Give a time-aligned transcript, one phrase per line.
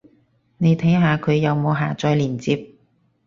[0.57, 2.73] 你睇下佢有冇下載連接